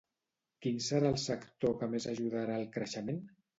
Quin 0.65 0.79
serà 0.85 1.11
el 1.17 1.19
sector 1.25 1.77
que 1.83 1.91
més 1.93 2.09
ajudarà 2.15 2.59
al 2.59 2.69
creixement? 2.81 3.25